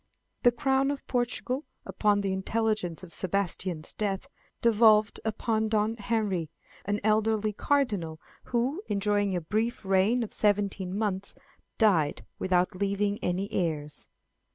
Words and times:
The 0.41 0.51
Crown 0.51 0.89
of 0.89 1.05
Portugal, 1.05 1.63
upon 1.85 2.21
the 2.21 2.33
intelligence 2.33 3.03
of 3.03 3.13
Sebastian's 3.13 3.93
death, 3.93 4.25
devolved 4.59 5.19
upon 5.23 5.69
Don 5.69 5.95
Henry, 5.97 6.49
an 6.85 6.99
elderly 7.03 7.53
Cardinal, 7.53 8.19
who, 8.45 8.81
enjoying 8.87 9.35
a 9.35 9.41
brief 9.41 9.85
reign 9.85 10.23
of 10.23 10.33
seventeen 10.33 10.97
months, 10.97 11.35
died 11.77 12.25
without 12.39 12.73
leaving 12.73 13.19
any 13.21 13.47
heirs. 13.53 14.09